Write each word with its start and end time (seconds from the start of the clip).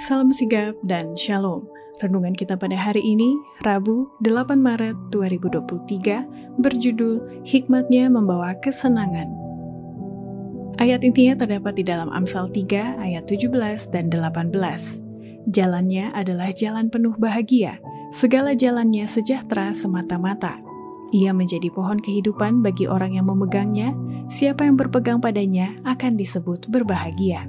Salam 0.00 0.32
sigap 0.32 0.72
dan 0.88 1.20
shalom. 1.20 1.68
Renungan 2.00 2.32
kita 2.32 2.56
pada 2.56 2.72
hari 2.72 3.04
ini, 3.04 3.36
Rabu 3.60 4.08
8 4.24 4.56
Maret 4.56 4.96
2023, 5.12 6.56
berjudul 6.56 7.44
Hikmatnya 7.44 8.08
Membawa 8.08 8.56
Kesenangan. 8.56 9.28
Ayat 10.80 11.04
intinya 11.04 11.44
terdapat 11.44 11.76
di 11.76 11.84
dalam 11.84 12.08
Amsal 12.08 12.48
3 12.48 13.04
ayat 13.04 13.28
17 13.28 13.92
dan 13.92 14.08
18. 14.08 15.52
Jalannya 15.52 16.08
adalah 16.16 16.48
jalan 16.56 16.88
penuh 16.88 17.12
bahagia, 17.20 17.76
segala 18.16 18.56
jalannya 18.56 19.04
sejahtera 19.04 19.76
semata-mata. 19.76 20.56
Ia 21.12 21.36
menjadi 21.36 21.68
pohon 21.68 22.00
kehidupan 22.00 22.64
bagi 22.64 22.88
orang 22.88 23.20
yang 23.20 23.28
memegangnya, 23.28 23.92
siapa 24.32 24.64
yang 24.64 24.80
berpegang 24.80 25.20
padanya 25.20 25.76
akan 25.84 26.16
disebut 26.16 26.72
berbahagia. 26.72 27.44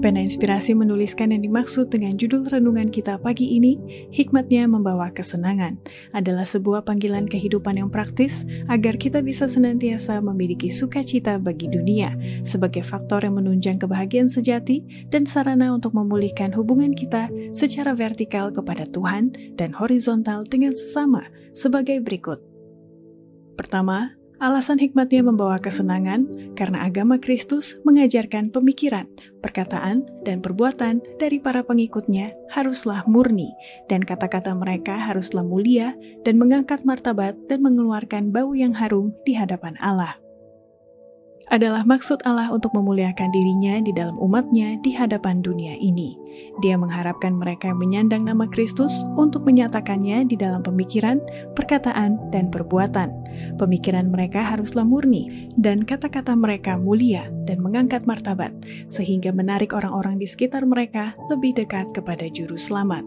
Pena 0.00 0.24
Inspirasi 0.24 0.72
menuliskan 0.72 1.28
yang 1.28 1.44
dimaksud 1.44 1.92
dengan 1.92 2.16
judul 2.16 2.48
renungan 2.48 2.88
kita 2.88 3.20
pagi 3.20 3.60
ini, 3.60 3.76
hikmatnya 4.08 4.64
membawa 4.64 5.12
kesenangan, 5.12 5.76
adalah 6.16 6.48
sebuah 6.48 6.88
panggilan 6.88 7.28
kehidupan 7.28 7.76
yang 7.76 7.92
praktis 7.92 8.48
agar 8.72 8.96
kita 8.96 9.20
bisa 9.20 9.44
senantiasa 9.44 10.24
memiliki 10.24 10.72
sukacita 10.72 11.36
bagi 11.36 11.68
dunia 11.68 12.16
sebagai 12.48 12.80
faktor 12.80 13.28
yang 13.28 13.44
menunjang 13.44 13.76
kebahagiaan 13.76 14.32
sejati 14.32 15.06
dan 15.12 15.28
sarana 15.28 15.68
untuk 15.76 15.92
memulihkan 15.92 16.56
hubungan 16.56 16.96
kita 16.96 17.28
secara 17.52 17.92
vertikal 17.92 18.48
kepada 18.48 18.88
Tuhan 18.88 19.36
dan 19.60 19.76
horizontal 19.76 20.48
dengan 20.48 20.72
sesama 20.72 21.28
sebagai 21.52 22.00
berikut. 22.00 22.40
Pertama, 23.60 24.19
Alasan 24.40 24.80
hikmatnya 24.80 25.20
membawa 25.20 25.60
kesenangan 25.60 26.24
karena 26.56 26.88
agama 26.88 27.20
Kristus 27.20 27.76
mengajarkan 27.84 28.48
pemikiran, 28.48 29.04
perkataan, 29.44 30.08
dan 30.24 30.40
perbuatan 30.40 31.04
dari 31.20 31.36
para 31.36 31.60
pengikutnya 31.60 32.32
haruslah 32.48 33.04
murni, 33.04 33.52
dan 33.92 34.00
kata-kata 34.00 34.56
mereka 34.56 34.96
haruslah 34.96 35.44
mulia 35.44 35.92
dan 36.24 36.40
mengangkat 36.40 36.88
martabat 36.88 37.36
dan 37.52 37.60
mengeluarkan 37.60 38.32
bau 38.32 38.56
yang 38.56 38.72
harum 38.72 39.12
di 39.28 39.36
hadapan 39.36 39.76
Allah 39.76 40.16
adalah 41.50 41.82
maksud 41.82 42.22
Allah 42.22 42.48
untuk 42.54 42.70
memuliakan 42.78 43.28
dirinya 43.34 43.82
di 43.82 43.90
dalam 43.90 44.14
umatnya 44.22 44.78
di 44.80 44.94
hadapan 44.94 45.42
dunia 45.42 45.74
ini. 45.74 46.14
Dia 46.60 46.76
mengharapkan 46.76 47.32
mereka 47.32 47.72
yang 47.72 47.80
menyandang 47.80 48.28
nama 48.28 48.44
Kristus 48.44 48.92
untuk 49.16 49.48
menyatakannya 49.48 50.28
di 50.28 50.36
dalam 50.36 50.60
pemikiran, 50.60 51.16
perkataan, 51.56 52.20
dan 52.28 52.52
perbuatan. 52.52 53.08
Pemikiran 53.56 54.12
mereka 54.12 54.44
haruslah 54.44 54.84
murni, 54.84 55.48
dan 55.56 55.80
kata-kata 55.80 56.36
mereka 56.36 56.76
mulia 56.76 57.32
dan 57.48 57.64
mengangkat 57.64 58.04
martabat, 58.04 58.52
sehingga 58.92 59.32
menarik 59.32 59.72
orang-orang 59.72 60.20
di 60.20 60.28
sekitar 60.28 60.68
mereka 60.68 61.16
lebih 61.32 61.56
dekat 61.56 61.96
kepada 61.96 62.28
Juru 62.28 62.60
Selamat. 62.60 63.02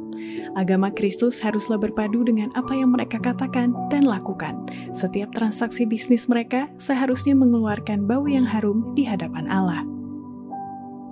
Agama 0.57 0.89
Kristus 0.89 1.37
haruslah 1.37 1.77
berpadu 1.77 2.25
dengan 2.25 2.49
apa 2.57 2.73
yang 2.73 2.89
mereka 2.89 3.21
katakan 3.21 3.69
dan 3.93 4.09
lakukan. 4.09 4.65
Setiap 4.89 5.29
transaksi 5.37 5.85
bisnis 5.85 6.25
mereka 6.25 6.65
seharusnya 6.81 7.37
mengeluarkan 7.37 8.09
bau 8.09 8.25
yang 8.25 8.49
harum 8.49 8.97
di 8.97 9.05
hadapan 9.05 9.45
Allah. 9.45 9.85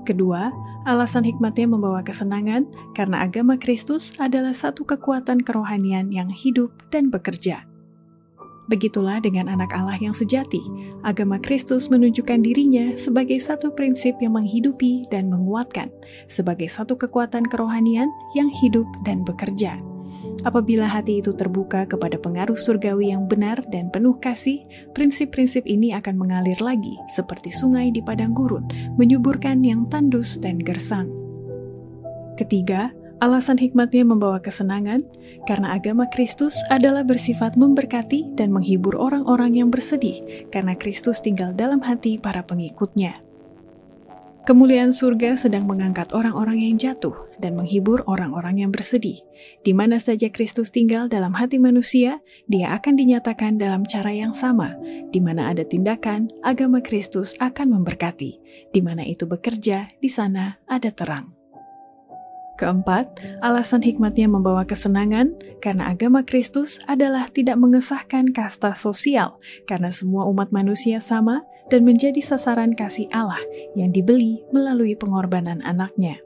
Kedua, 0.01 0.49
alasan 0.89 1.21
hikmatnya 1.21 1.69
membawa 1.69 2.01
kesenangan 2.01 2.65
karena 2.97 3.21
agama 3.21 3.53
Kristus 3.55 4.17
adalah 4.17 4.51
satu 4.51 4.81
kekuatan 4.81 5.45
kerohanian 5.45 6.09
yang 6.09 6.33
hidup 6.33 6.73
dan 6.89 7.13
bekerja. 7.13 7.69
Begitulah 8.71 9.19
dengan 9.19 9.51
anak 9.51 9.75
Allah 9.75 9.99
yang 9.99 10.15
sejati. 10.15 10.63
Agama 11.03 11.35
Kristus 11.43 11.91
menunjukkan 11.91 12.39
dirinya 12.39 12.95
sebagai 12.95 13.35
satu 13.43 13.75
prinsip 13.75 14.15
yang 14.23 14.39
menghidupi 14.39 15.05
dan 15.11 15.27
menguatkan, 15.27 15.91
sebagai 16.31 16.71
satu 16.71 16.95
kekuatan 16.95 17.51
kerohanian 17.51 18.07
yang 18.31 18.47
hidup 18.47 18.87
dan 19.03 19.27
bekerja. 19.27 19.90
Apabila 20.41 20.89
hati 20.89 21.21
itu 21.21 21.37
terbuka 21.37 21.85
kepada 21.85 22.17
pengaruh 22.17 22.57
surgawi 22.57 23.13
yang 23.13 23.29
benar 23.29 23.61
dan 23.69 23.93
penuh 23.93 24.17
kasih, 24.17 24.65
prinsip-prinsip 24.97 25.61
ini 25.69 25.93
akan 25.93 26.17
mengalir 26.17 26.57
lagi 26.57 26.97
seperti 27.13 27.53
sungai 27.53 27.93
di 27.93 28.01
padang 28.01 28.33
gurun, 28.33 28.65
menyuburkan 28.97 29.61
yang 29.61 29.85
tandus 29.85 30.41
dan 30.41 30.57
gersang. 30.57 31.13
Ketiga, 32.41 32.89
alasan 33.21 33.61
hikmatnya 33.61 34.01
membawa 34.01 34.41
kesenangan 34.41 35.05
karena 35.45 35.77
agama 35.77 36.09
Kristus 36.09 36.57
adalah 36.73 37.05
bersifat 37.05 37.53
memberkati 37.53 38.33
dan 38.33 38.49
menghibur 38.49 38.97
orang-orang 38.97 39.61
yang 39.61 39.69
bersedih 39.69 40.49
karena 40.49 40.73
Kristus 40.73 41.21
tinggal 41.21 41.53
dalam 41.53 41.85
hati 41.85 42.17
para 42.17 42.41
pengikutnya. 42.41 43.30
Kemuliaan 44.51 44.91
surga 44.91 45.39
sedang 45.39 45.63
mengangkat 45.63 46.11
orang-orang 46.11 46.59
yang 46.59 46.75
jatuh 46.75 47.15
dan 47.39 47.55
menghibur 47.55 48.03
orang-orang 48.03 48.59
yang 48.59 48.67
bersedih. 48.67 49.23
Di 49.63 49.71
mana 49.71 49.95
saja 49.95 50.27
Kristus 50.27 50.75
tinggal 50.75 51.07
dalam 51.07 51.31
hati 51.31 51.55
manusia, 51.55 52.19
dia 52.51 52.75
akan 52.75 52.99
dinyatakan 52.99 53.55
dalam 53.55 53.87
cara 53.87 54.11
yang 54.11 54.35
sama. 54.35 54.75
Di 55.07 55.23
mana 55.23 55.55
ada 55.55 55.63
tindakan, 55.63 56.27
agama 56.43 56.83
Kristus 56.83 57.39
akan 57.39 57.79
memberkati. 57.79 58.43
Di 58.75 58.83
mana 58.83 59.07
itu 59.07 59.23
bekerja, 59.23 59.87
di 60.03 60.11
sana 60.11 60.59
ada 60.67 60.91
terang. 60.91 61.40
Keempat, 62.61 63.25
alasan 63.41 63.81
hikmatnya 63.81 64.29
membawa 64.29 64.69
kesenangan 64.69 65.33
karena 65.65 65.89
agama 65.89 66.21
Kristus 66.21 66.77
adalah 66.85 67.25
tidak 67.33 67.57
mengesahkan 67.57 68.29
kasta 68.29 68.77
sosial, 68.77 69.41
karena 69.65 69.89
semua 69.89 70.29
umat 70.29 70.53
manusia 70.53 71.01
sama 71.01 71.41
dan 71.73 71.81
menjadi 71.81 72.21
sasaran 72.21 72.77
kasih 72.77 73.09
Allah 73.09 73.41
yang 73.73 73.89
dibeli 73.89 74.45
melalui 74.53 74.93
pengorbanan 74.93 75.65
anaknya. 75.65 76.21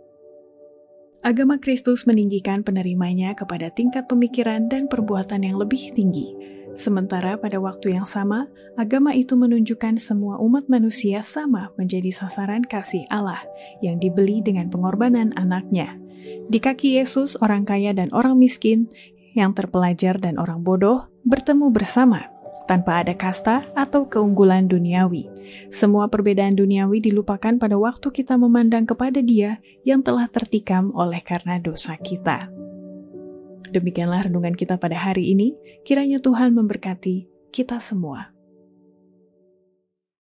Agama 1.24 1.56
Kristus 1.56 2.04
meninggikan 2.04 2.68
penerimanya 2.68 3.32
kepada 3.32 3.72
tingkat 3.72 4.12
pemikiran 4.12 4.68
dan 4.68 4.92
perbuatan 4.92 5.40
yang 5.40 5.56
lebih 5.56 5.96
tinggi, 5.96 6.36
sementara 6.76 7.40
pada 7.40 7.58
waktu 7.58 7.96
yang 7.98 8.06
sama, 8.06 8.52
agama 8.76 9.16
itu 9.16 9.34
menunjukkan 9.40 9.98
semua 9.98 10.38
umat 10.44 10.68
manusia 10.68 11.24
sama 11.24 11.72
menjadi 11.80 12.12
sasaran 12.12 12.62
kasih 12.68 13.08
Allah 13.10 13.42
yang 13.82 13.98
dibeli 13.98 14.44
dengan 14.44 14.70
pengorbanan 14.70 15.34
anaknya. 15.40 15.98
Di 16.46 16.62
kaki 16.62 17.02
Yesus, 17.02 17.40
orang 17.42 17.66
kaya 17.66 17.96
dan 17.96 18.14
orang 18.14 18.38
miskin, 18.38 18.92
yang 19.36 19.52
terpelajar 19.52 20.16
dan 20.22 20.40
orang 20.40 20.64
bodoh, 20.64 21.12
bertemu 21.28 21.68
bersama 21.74 22.32
tanpa 22.66 23.06
ada 23.06 23.14
kasta 23.14 23.68
atau 23.78 24.10
keunggulan 24.10 24.66
duniawi. 24.66 25.30
Semua 25.70 26.10
perbedaan 26.10 26.58
duniawi 26.58 27.04
dilupakan 27.04 27.62
pada 27.62 27.78
waktu 27.78 28.10
kita 28.10 28.36
memandang 28.42 28.90
kepada 28.90 29.22
Dia 29.22 29.62
yang 29.86 30.02
telah 30.02 30.26
tertikam 30.26 30.90
oleh 30.98 31.22
karena 31.22 31.62
dosa 31.62 31.94
kita. 32.00 32.55
Demikianlah 33.72 34.28
renungan 34.28 34.54
kita 34.54 34.76
pada 34.76 35.00
hari 35.00 35.32
ini. 35.32 35.56
Kiranya 35.88 36.20
Tuhan 36.20 36.52
memberkati 36.52 37.50
kita 37.56 37.80
semua. 37.80 38.35